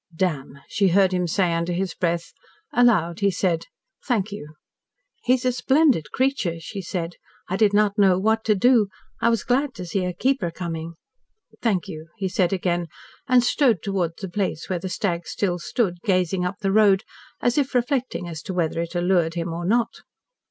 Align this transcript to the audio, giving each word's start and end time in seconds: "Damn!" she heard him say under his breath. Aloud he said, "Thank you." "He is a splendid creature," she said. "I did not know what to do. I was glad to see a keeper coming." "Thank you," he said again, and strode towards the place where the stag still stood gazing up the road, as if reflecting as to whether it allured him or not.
"Damn!" 0.15 0.57
she 0.67 0.87
heard 0.87 1.11
him 1.11 1.27
say 1.27 1.53
under 1.53 1.73
his 1.73 1.93
breath. 1.93 2.33
Aloud 2.73 3.19
he 3.19 3.29
said, 3.29 3.67
"Thank 4.03 4.31
you." 4.31 4.55
"He 5.21 5.33
is 5.33 5.45
a 5.45 5.51
splendid 5.51 6.07
creature," 6.11 6.59
she 6.59 6.81
said. 6.81 7.17
"I 7.49 7.55
did 7.55 7.71
not 7.71 7.99
know 7.99 8.17
what 8.17 8.43
to 8.45 8.55
do. 8.55 8.87
I 9.21 9.29
was 9.29 9.43
glad 9.43 9.75
to 9.75 9.85
see 9.85 10.03
a 10.05 10.11
keeper 10.13 10.49
coming." 10.49 10.95
"Thank 11.61 11.87
you," 11.87 12.07
he 12.17 12.29
said 12.29 12.51
again, 12.51 12.87
and 13.27 13.43
strode 13.43 13.83
towards 13.83 14.15
the 14.15 14.27
place 14.31 14.67
where 14.67 14.79
the 14.79 14.89
stag 14.89 15.27
still 15.27 15.59
stood 15.59 16.01
gazing 16.03 16.45
up 16.45 16.61
the 16.61 16.71
road, 16.71 17.03
as 17.39 17.59
if 17.59 17.75
reflecting 17.75 18.27
as 18.27 18.41
to 18.41 18.55
whether 18.55 18.81
it 18.81 18.95
allured 18.95 19.35
him 19.35 19.49
or 19.53 19.67
not. 19.67 20.01